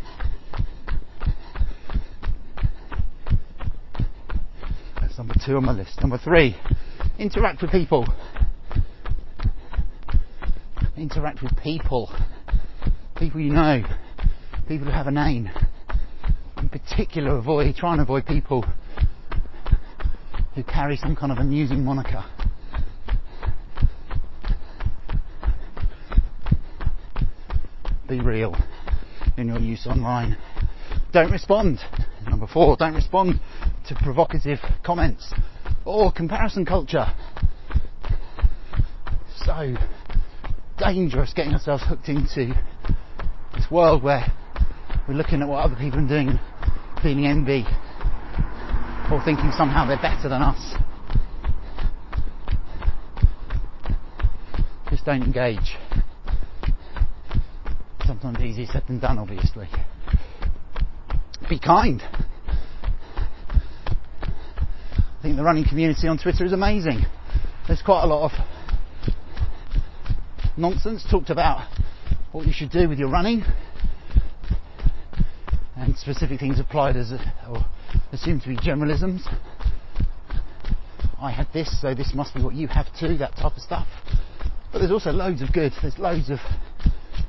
[5.01, 6.01] That's number two on my list.
[6.01, 6.57] Number three,
[7.19, 8.07] interact with people.
[10.97, 12.09] Interact with people.
[13.17, 13.83] People you know.
[14.69, 15.51] People who have a name.
[16.59, 18.65] In particular, avoid, try and avoid people
[20.55, 22.25] who carry some kind of amusing moniker.
[28.13, 28.55] Be real
[29.39, 30.37] in your use online.
[31.15, 31.79] Don't respond.
[32.29, 33.41] Number four, don't respond
[33.89, 35.33] to provocative comments
[35.87, 37.07] or comparison culture.
[39.47, 39.77] So
[40.77, 42.53] dangerous getting ourselves hooked into
[43.55, 44.31] this world where
[45.09, 46.39] we're looking at what other people are doing
[47.03, 47.65] feeling envy
[49.11, 50.75] or thinking somehow they're better than us.
[54.91, 55.79] Just don't engage.
[58.21, 59.67] Sometimes easier said than done, obviously.
[61.49, 62.03] Be kind.
[62.03, 62.27] I
[65.23, 67.07] think the running community on Twitter is amazing.
[67.67, 68.33] There's quite a lot of
[70.59, 71.67] nonsense talked about
[72.33, 73.45] what you should do with your running
[75.77, 77.65] and specific things applied as a, or
[78.13, 79.23] assumed to be generalisms.
[81.19, 83.87] I had this, so this must be what you have too, that type of stuff.
[84.71, 86.41] But there's also loads of good, there's loads of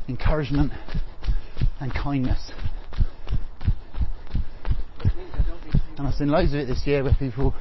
[0.07, 0.71] encouragement
[1.79, 2.51] and kindness.
[5.97, 7.53] And I've seen loads of it this year where people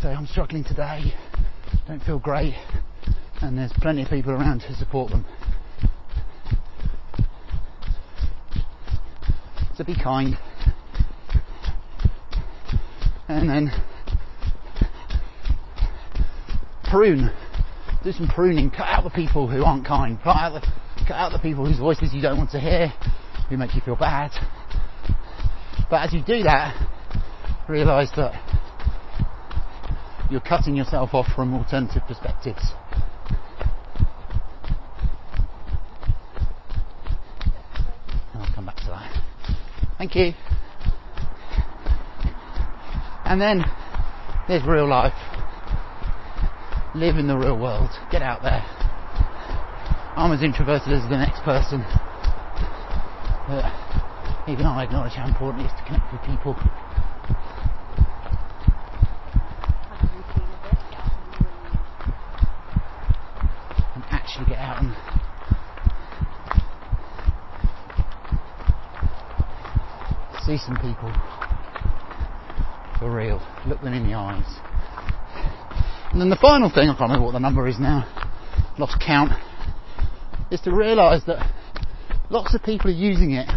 [0.00, 1.12] say, I'm struggling today,
[1.86, 2.54] don't feel great,
[3.40, 5.24] and there's plenty of people around to support them.
[9.76, 10.36] So be kind.
[13.28, 13.70] And then
[16.90, 17.30] prune.
[18.04, 18.70] Do some pruning.
[18.70, 20.18] Cut out the people who aren't kind.
[20.22, 20.68] Cut out the,
[21.12, 22.88] cut out the people whose voices you don't want to hear,
[23.50, 24.30] who make you feel bad.
[25.90, 26.74] But as you do that,
[27.68, 28.32] realise that
[30.30, 32.62] you're cutting yourself off from alternative perspectives.
[38.34, 39.22] I'll come back to that.
[39.98, 40.32] Thank you.
[43.26, 43.64] And then
[44.48, 45.12] there's real life.
[46.94, 47.90] Live in the real world.
[48.10, 48.81] Get out there.
[50.14, 51.82] I'm as introverted as the next person.
[53.48, 53.64] But
[54.46, 56.54] even I acknowledge how important it is to connect with people.
[63.94, 64.94] And actually get out and
[70.44, 71.10] see some people
[72.98, 73.40] for real.
[73.66, 74.44] Look them in the eyes.
[76.12, 78.06] And then the final thing, I can't remember what the number is now,
[78.78, 79.32] lost count,
[80.52, 81.50] is to realise that
[82.28, 83.48] lots of people are using it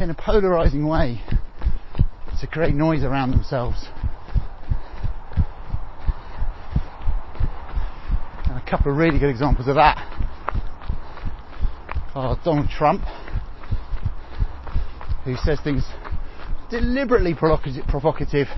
[0.00, 1.22] in a polarising way
[2.40, 3.86] to create noise around themselves.
[8.46, 9.96] And a couple of really good examples of that
[12.16, 13.02] are Donald Trump,
[15.24, 15.84] who says things
[16.70, 18.48] deliberately provocatively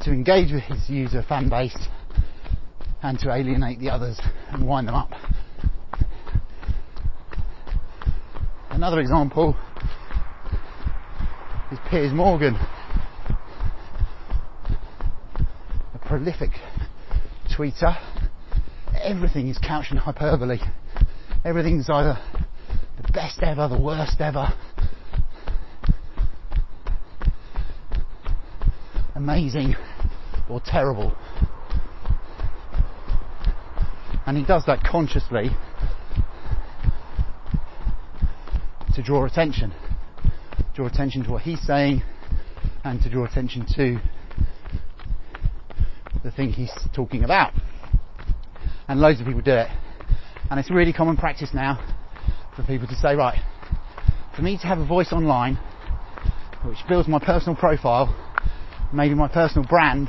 [0.00, 1.76] to engage with his user fan base
[3.02, 4.18] and to alienate the others
[4.50, 5.10] and wind them up.
[8.70, 9.54] Another example
[11.70, 12.54] is Piers Morgan,
[15.94, 16.50] a prolific
[17.54, 17.94] tweeter.
[19.02, 20.58] Everything is couched in hyperbole.
[21.44, 22.18] Everything's either
[23.02, 24.48] the best ever, the worst ever.
[29.14, 29.74] Amazing
[30.50, 31.16] or terrible.
[34.26, 35.50] And he does that consciously
[38.94, 39.72] to draw attention.
[40.74, 42.02] Draw attention to what he's saying
[42.84, 44.00] and to draw attention to
[46.22, 47.52] the thing he's talking about.
[48.88, 49.68] And loads of people do it.
[50.50, 51.78] And it's really common practice now
[52.56, 53.38] for people to say, right,
[54.34, 55.56] for me to have a voice online,
[56.64, 58.14] which builds my personal profile,
[58.92, 60.08] maybe my personal brand,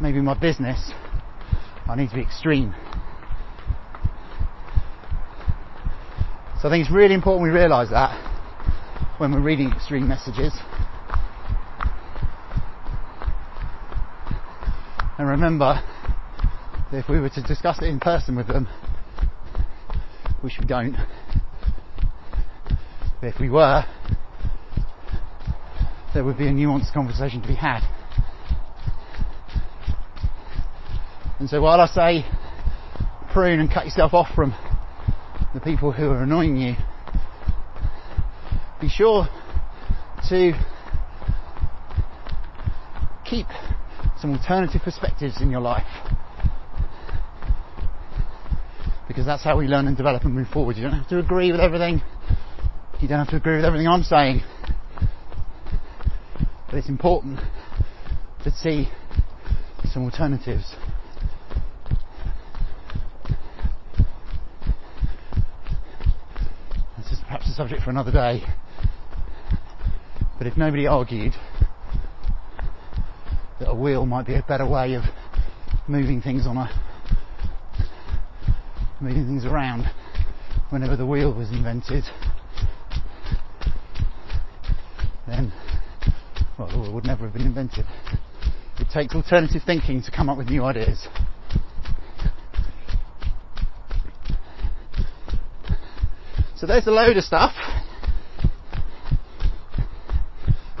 [0.00, 0.92] maybe my business,
[1.88, 2.74] I need to be extreme.
[6.60, 8.14] So I think it's really important we realise that
[9.18, 10.52] when we're reading extreme messages.
[15.18, 15.80] And remember
[16.92, 18.68] that if we were to discuss it in person with them,
[20.42, 20.96] which we don't,
[23.20, 23.84] But if we were,
[26.12, 27.80] there would be a nuanced conversation to be had.
[31.38, 32.24] And so while I say
[33.32, 34.54] prune and cut yourself off from
[35.54, 36.74] the people who are annoying you,
[38.80, 39.26] be sure
[40.28, 40.52] to
[43.24, 43.46] keep
[44.20, 45.86] some alternative perspectives in your life.
[49.08, 50.76] Because that's how we learn and develop and move forward.
[50.76, 52.00] You don't have to agree with everything.
[53.00, 54.40] You don't have to agree with everything I'm saying.
[56.66, 57.40] But it's important
[58.44, 58.88] to see
[59.92, 60.74] some alternatives.
[66.98, 68.42] This is perhaps a subject for another day.
[70.36, 71.32] But if nobody argued
[73.58, 75.04] that a wheel might be a better way of
[75.88, 76.68] moving things on a
[79.00, 79.90] moving things around
[80.68, 82.04] whenever the wheel was invented
[85.26, 85.50] then
[86.58, 87.86] well the wheel would never have been invented
[88.78, 91.06] it takes alternative thinking to come up with new ideas
[96.56, 97.52] so there's a load of stuff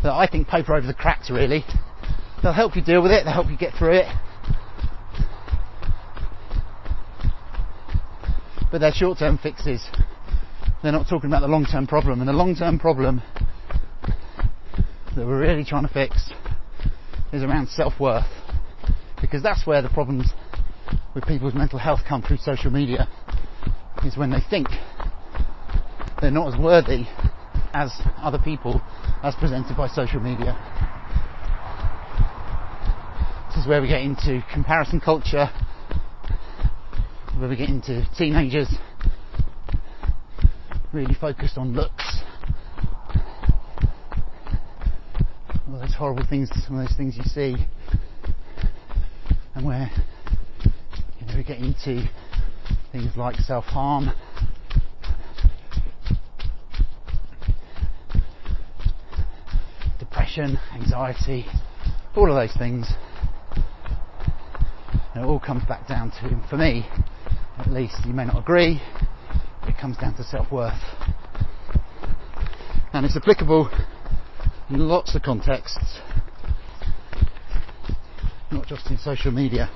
[0.02, 1.64] that I think paper over the cracks really
[2.46, 4.06] They'll help you deal with it, they'll help you get through it.
[8.70, 9.84] But they're short term fixes.
[10.82, 12.20] They're not talking about the long term problem.
[12.20, 13.22] And the long term problem
[15.16, 16.30] that we're really trying to fix
[17.32, 18.26] is around self worth.
[19.20, 20.30] Because that's where the problems
[21.14, 23.08] with people's mental health come through social media.
[24.04, 24.68] Is when they think
[26.20, 27.04] they're not as worthy
[27.72, 28.80] as other people
[29.22, 30.56] as presented by social media.
[33.48, 35.48] This is where we get into comparison culture,
[37.38, 38.74] where we get into teenagers
[40.92, 42.22] really focused on looks.
[45.68, 47.56] All those horrible things, some of those things you see,
[49.54, 49.90] and where
[51.20, 52.08] you know, we get into
[52.92, 54.10] things like self-harm.
[60.36, 61.46] Depression, anxiety,
[62.14, 62.92] all of those things
[65.14, 66.86] and it all comes back down to, for me,
[67.56, 68.82] at least, you may not agree,
[69.66, 70.74] it comes down to self-worth.
[72.92, 73.70] And it's applicable
[74.68, 76.00] in lots of contexts,
[78.50, 79.70] not just in social media.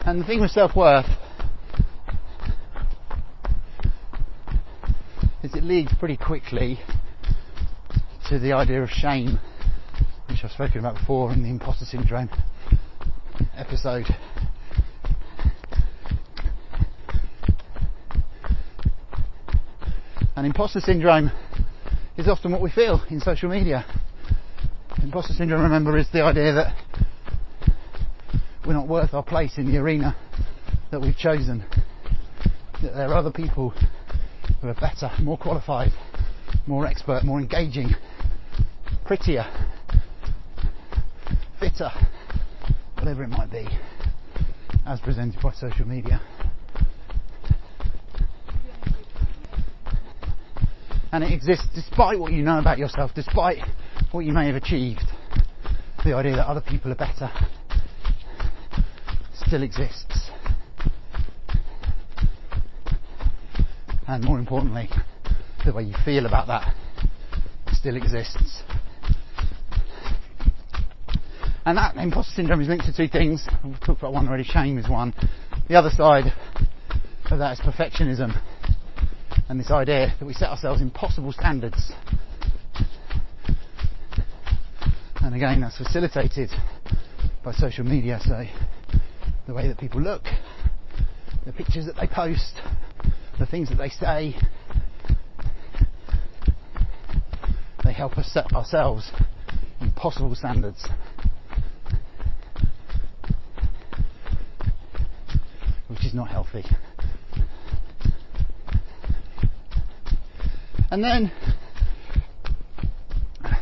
[0.00, 1.16] And the thing with self-worth is
[5.62, 6.80] it leads pretty quickly
[8.28, 9.38] to the idea of shame
[10.28, 12.28] which I've spoken about before in the imposter syndrome
[13.56, 14.06] episode.
[20.34, 21.30] And imposter syndrome
[22.16, 23.84] is often what we feel in social media.
[25.00, 26.74] Imposter syndrome, remember, is the idea that
[28.66, 30.16] we're not worth our place in the arena
[30.90, 31.64] that we've chosen.
[32.82, 33.72] That there are other people
[34.62, 35.90] who are better, more qualified,
[36.68, 37.90] more expert, more engaging,
[39.04, 39.44] prettier,
[41.58, 41.90] fitter,
[42.94, 43.66] whatever it might be,
[44.86, 46.20] as presented by social media.
[51.10, 53.58] And it exists despite what you know about yourself, despite
[54.12, 55.04] what you may have achieved.
[56.04, 57.30] The idea that other people are better
[59.34, 60.31] still exists.
[64.12, 64.90] And more importantly,
[65.64, 66.74] the way you feel about that
[67.72, 68.62] still exists.
[71.64, 73.48] And that imposter syndrome is linked to two things.
[73.64, 75.14] We've talked about one already, shame is one.
[75.66, 76.26] The other side
[77.30, 78.38] of that is perfectionism
[79.48, 81.90] and this idea that we set ourselves impossible standards.
[85.22, 86.50] And again, that's facilitated
[87.42, 88.44] by social media, so
[89.46, 90.24] the way that people look,
[91.46, 92.60] the pictures that they post,
[93.42, 94.36] the things that they say,
[97.82, 99.10] they help us set ourselves
[99.80, 100.88] impossible standards.
[105.88, 106.64] which is not healthy.
[110.90, 111.30] And then,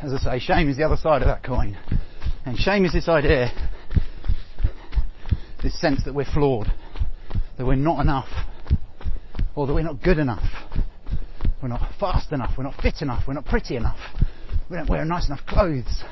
[0.03, 1.77] as I say, shame is the other side of that coin.
[2.45, 3.51] And shame is this idea,
[5.63, 6.71] this sense that we're flawed,
[7.59, 8.29] that we're not enough,
[9.55, 10.45] or that we're not good enough,
[11.63, 13.99] we're not fast enough, we're not fit enough, we're not pretty enough,
[14.71, 16.05] we don't wear nice enough clothes,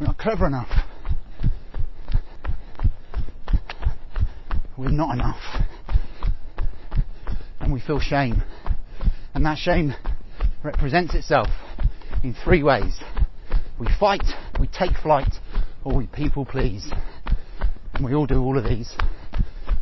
[0.00, 0.70] we're not clever enough,
[4.76, 5.62] we're not enough.
[7.62, 8.42] and we feel shame.
[9.34, 9.94] And that shame
[10.62, 11.48] represents itself
[12.22, 12.98] in three ways.
[13.78, 14.24] We fight,
[14.60, 15.32] we take flight,
[15.84, 16.90] or we people please.
[17.94, 18.94] And we all do all of these.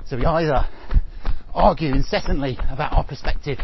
[0.07, 0.67] So we either
[1.55, 3.59] argue incessantly about our perspective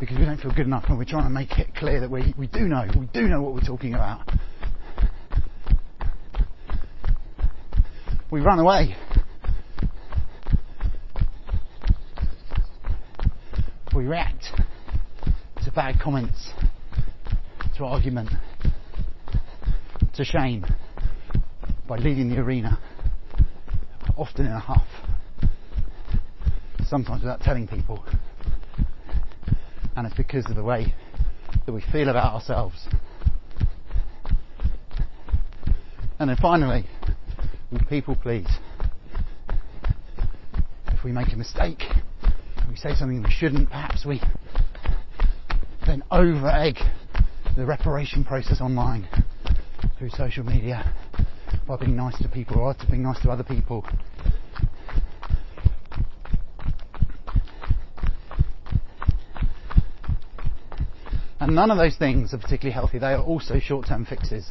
[0.00, 2.34] because we don't feel good enough and we're trying to make it clear that we,
[2.36, 4.28] we do know, we do know what we're talking about.
[8.32, 8.96] We run away.
[13.94, 14.46] We react
[15.64, 16.50] to bad comments,
[17.76, 18.30] to argument,
[20.14, 20.64] to shame
[21.86, 22.80] by leaving the arena,
[24.16, 24.86] often in a huff,
[26.92, 28.04] sometimes without telling people.
[29.96, 30.92] And it's because of the way
[31.64, 32.86] that we feel about ourselves.
[36.18, 36.84] And then finally,
[37.70, 38.46] we people please.
[40.88, 41.82] If we make a mistake,
[42.68, 44.20] we say something we shouldn't, perhaps we
[45.86, 46.76] then over egg
[47.56, 49.08] the reparation process online
[49.98, 50.94] through social media
[51.66, 53.82] by being nice to people or to being nice to other people.
[61.54, 62.98] None of those things are particularly healthy.
[62.98, 64.50] They are also short-term fixes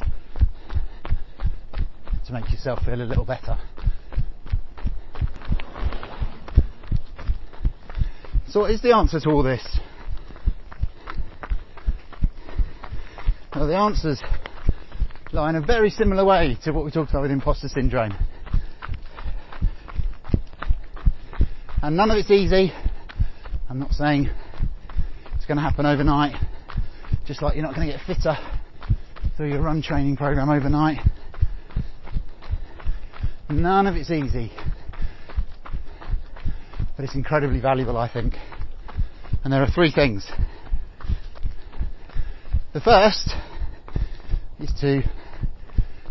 [2.26, 3.58] to make yourself feel a little better.
[8.48, 9.66] So what is the answer to all this?
[13.54, 14.20] Well, the answers
[15.32, 18.14] lie in a very similar way to what we talked about with imposter syndrome.
[21.82, 22.72] And none of it's easy.
[23.68, 24.30] I'm not saying
[25.34, 26.36] it's going to happen overnight,
[27.26, 28.36] just like you're not going to get fitter
[29.36, 30.98] through your run training program overnight.
[33.48, 34.52] None of it's easy.
[36.96, 38.34] But it's incredibly valuable, I think.
[39.44, 40.30] And there are three things.
[42.72, 43.30] The first
[44.60, 45.02] is to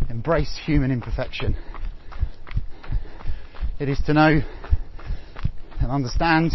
[0.09, 1.55] embrace human imperfection.
[3.79, 4.41] It is to know
[5.79, 6.51] and understand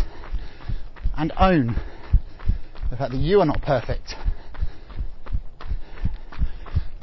[1.17, 1.75] and own
[2.91, 4.15] the fact that you are not perfect,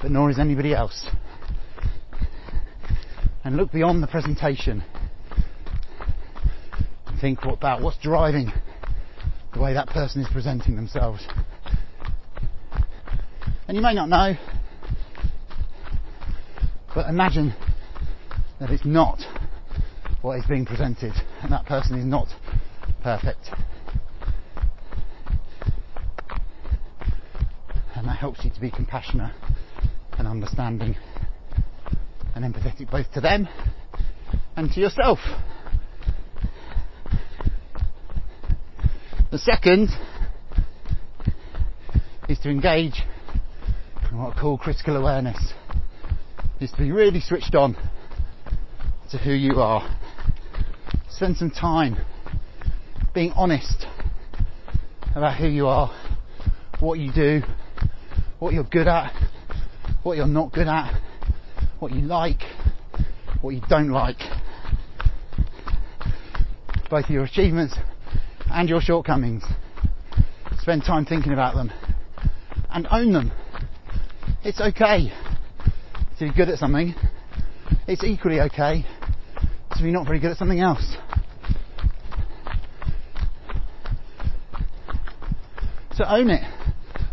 [0.04, 1.08] but nor is anybody else.
[3.46, 4.84] And look beyond the presentation
[7.08, 8.52] and think about what's driving
[9.54, 11.26] the way that person is presenting themselves.
[13.70, 14.34] And you may not know,
[16.94, 17.56] but imagine
[18.60, 19.22] that it's not
[20.22, 22.28] what is being presented and that person is not
[23.02, 23.52] perfect.
[27.96, 29.34] And that helps you to be compassionate
[30.24, 30.96] and understanding
[32.34, 33.46] and empathetic both to them
[34.56, 35.20] and to yourself.
[39.32, 39.90] The second
[42.30, 43.04] is to engage
[44.10, 45.54] in what I call critical awareness.
[46.62, 47.76] Is to be really switched on
[49.12, 50.00] to who you are.
[51.10, 51.98] Spend some time
[53.14, 53.86] being honest
[55.16, 55.92] about who you are,
[56.80, 57.42] what you do,
[58.40, 59.23] what you're good at,
[60.04, 61.02] what you're not good at,
[61.80, 62.42] what you like,
[63.42, 64.18] what you don't like.
[66.90, 67.76] Both your achievements
[68.52, 69.44] and your shortcomings.
[70.60, 71.72] Spend time thinking about them
[72.70, 73.32] and own them.
[74.44, 75.12] It's okay
[76.20, 76.94] to be good at something.
[77.88, 78.86] It's equally okay
[79.72, 80.96] to be not very good at something else.
[85.96, 86.44] So own it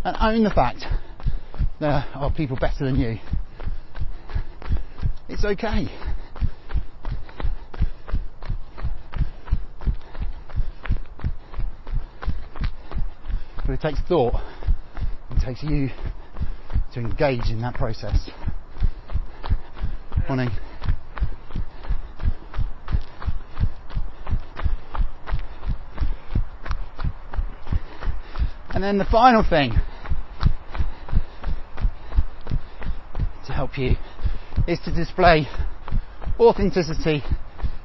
[0.04, 0.84] and own the fact
[1.80, 3.18] there are people better than you.
[5.30, 5.88] It's okay.
[13.64, 14.34] But it takes thought.
[15.30, 15.88] It takes you
[16.92, 18.28] to engage in that process.
[20.28, 20.50] Morning.
[28.74, 29.72] And then the final thing
[33.50, 33.96] to help you
[34.66, 35.46] is to display
[36.38, 37.22] authenticity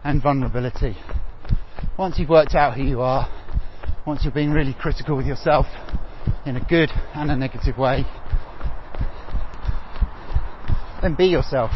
[0.04, 0.96] and vulnerability.
[1.98, 3.30] Once you've worked out who you are,
[4.06, 5.66] once you're being really critical with yourself
[6.46, 8.04] in a good and a negative way,
[11.02, 11.72] then be yourself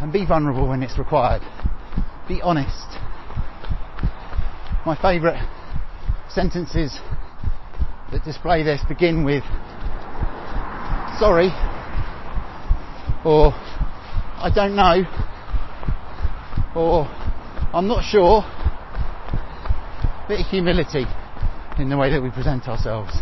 [0.00, 1.42] and be vulnerable when it's required.
[2.28, 2.86] Be honest.
[4.86, 5.42] My favourite
[6.28, 6.98] sentences
[8.12, 9.44] that display this begin with
[11.18, 11.50] sorry
[13.24, 15.04] or I don't know
[16.74, 17.06] or
[17.72, 18.42] I'm not sure
[20.28, 21.04] bit of humility
[21.78, 23.12] in the way that we present ourselves.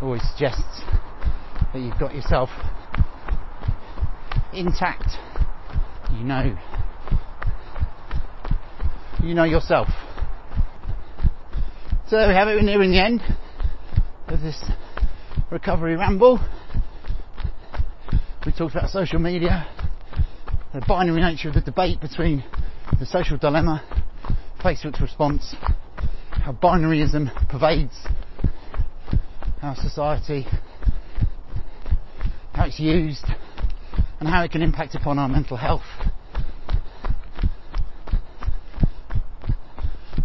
[0.00, 0.82] Always suggests
[1.72, 2.48] that you've got yourself
[4.52, 5.10] intact.
[6.12, 6.56] You know,
[9.22, 9.88] you know yourself.
[12.08, 12.54] So there we have it.
[12.54, 13.20] We're nearing the end
[14.28, 14.64] of this
[15.50, 16.38] recovery ramble.
[18.56, 19.66] Talked about social media,
[20.72, 22.44] the binary nature of the debate between
[23.00, 23.82] the social dilemma,
[24.62, 25.56] Facebook's response,
[26.30, 28.06] how binaryism pervades
[29.60, 30.46] our society,
[32.52, 33.24] how it's used,
[34.20, 35.82] and how it can impact upon our mental health.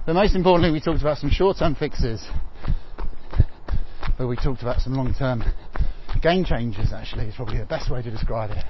[0.05, 2.23] But most importantly, we talked about some short-term fixes,
[4.19, 5.43] but we talked about some long-term
[6.21, 6.91] game changers.
[6.93, 8.63] Actually, is probably the best way to describe it.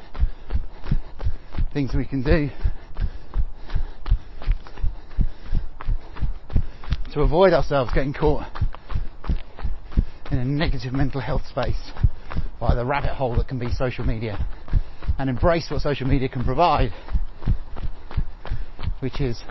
[1.74, 2.50] Things we can do
[7.14, 8.46] to avoid ourselves getting caught
[10.32, 11.92] in a negative mental health space
[12.60, 14.46] by the rabbit hole that can be social media
[15.18, 16.92] and embrace what social media can provide,
[19.00, 19.42] which is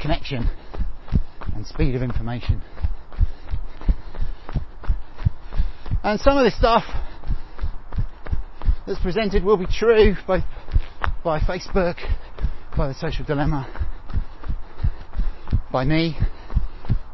[0.00, 0.48] connection
[1.54, 2.62] and speed of information.
[6.04, 6.82] And some of this stuff
[8.86, 10.42] that's presented will be true both
[11.22, 11.96] by Facebook,
[12.76, 13.68] by the social dilemma,
[15.70, 16.18] by me,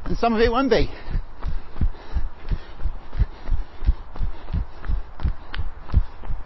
[0.05, 0.91] and some of it won't be.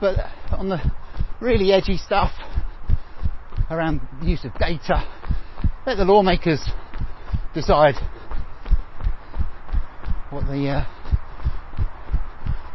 [0.01, 0.19] But
[0.51, 0.81] on the
[1.41, 2.33] really edgy stuff
[3.71, 5.05] around the use of data,
[5.87, 6.61] let the lawmakers
[7.55, 7.95] decide
[10.31, 10.85] what the uh,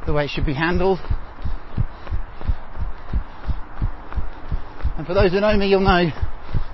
[0.08, 1.00] the way it should be handled.
[4.98, 6.10] And for those who know me, you'll know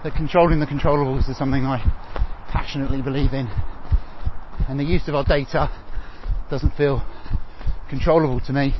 [0.04, 1.80] that controlling the controllables is something I
[2.52, 3.48] passionately believe in.
[4.70, 5.68] And the use of our data
[6.52, 7.04] doesn't feel
[7.90, 8.76] controllable to me.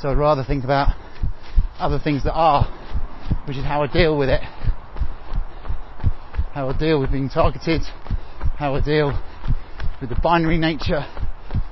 [0.00, 0.94] So I'd rather think about
[1.80, 2.64] other things that are,
[3.48, 4.42] which is how I deal with it.
[6.52, 7.82] How I deal with being targeted,
[8.58, 9.20] how I deal
[10.00, 11.04] with the binary nature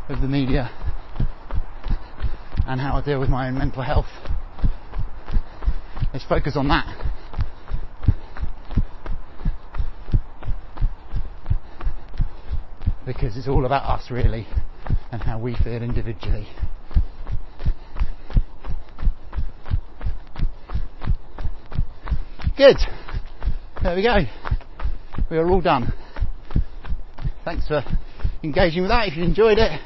[0.09, 0.71] of the media,
[2.67, 4.07] and how I deal with my own mental health.
[6.13, 6.87] Let's focus on that.
[13.05, 14.47] Because it's all about us really
[15.13, 16.49] and how we feel individually.
[22.57, 22.77] Good.
[23.83, 24.19] There we go.
[25.31, 25.93] We are all done.
[27.45, 27.85] Thanks for
[28.43, 29.09] engaging with that.
[29.09, 29.81] If you enjoyed it,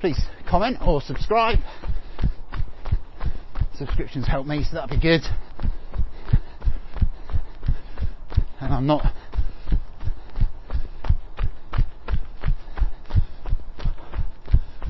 [0.00, 0.18] please
[0.52, 1.58] comment or subscribe.
[3.74, 5.22] Subscriptions help me, so that'd be good.
[8.60, 9.14] And I'm not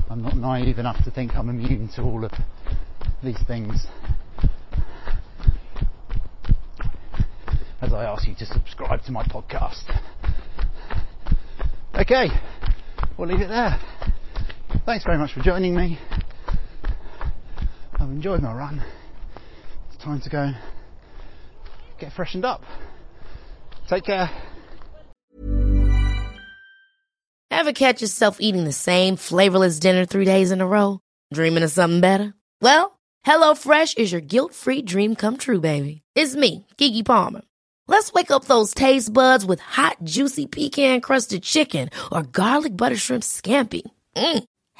[0.09, 2.31] I'm not naive enough to think I'm immune to all of
[3.23, 3.87] these things.
[7.81, 9.85] As I ask you to subscribe to my podcast.
[11.95, 12.27] Okay,
[13.17, 13.79] we'll leave it there.
[14.85, 15.97] Thanks very much for joining me.
[17.93, 18.83] I've enjoyed my run.
[19.87, 20.51] It's time to go
[21.99, 22.63] get freshened up.
[23.87, 24.29] Take care.
[27.49, 30.99] Ever catch yourself eating the same flavorless dinner three days in a row?
[31.33, 32.33] Dreaming of something better?
[32.61, 36.01] Well, HelloFresh is your guilt-free dream come true, baby.
[36.13, 37.41] It's me, Keke Palmer.
[37.87, 43.23] Let's wake up those taste buds with hot, juicy pecan-crusted chicken or garlic butter shrimp
[43.23, 43.83] scampi.
[44.15, 44.43] Mm.